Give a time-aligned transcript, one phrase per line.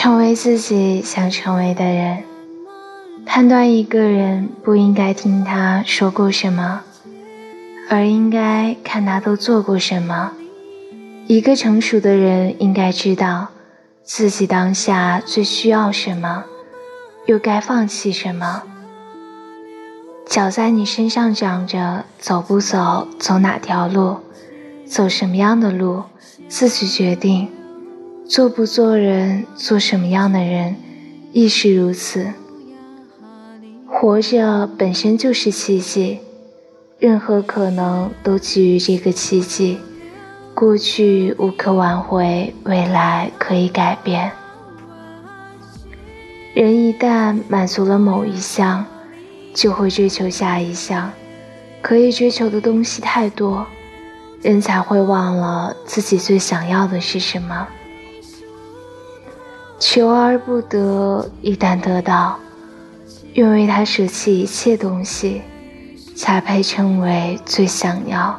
[0.00, 2.22] 成为自己想成为的人。
[3.26, 6.82] 判断一个人不应该听他说过什么，
[7.90, 10.30] 而应该看他都做过什么。
[11.26, 13.48] 一个成熟的人应该知道
[14.04, 16.44] 自己当下最需要什么，
[17.26, 18.62] 又该放弃什么。
[20.28, 24.18] 脚在你身上长着，走不走，走哪条路，
[24.86, 26.04] 走什么样的路，
[26.48, 27.50] 自己决定。
[28.28, 30.76] 做不做人，做什么样的人，
[31.32, 32.26] 亦是如此。
[33.86, 36.18] 活着本身就是奇迹，
[36.98, 39.78] 任何可能都基于这个奇迹。
[40.54, 44.30] 过去无可挽回，未来可以改变。
[46.52, 48.84] 人一旦满足了某一项，
[49.54, 51.10] 就会追求下一项，
[51.80, 53.66] 可以追求的东西太多，
[54.42, 57.66] 人才会忘了自己最想要的是什么。
[59.78, 62.36] 求而不得，一旦得到，
[63.34, 65.42] 愿为他舍弃一切东西，
[66.16, 68.38] 才配称为最想要。